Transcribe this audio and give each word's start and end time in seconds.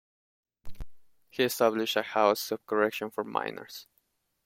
He 1.29 1.43
established 1.43 1.95
a 1.95 2.01
house 2.01 2.49
of 2.49 2.65
correction 2.65 3.11
for 3.11 3.23
minors. 3.23 3.85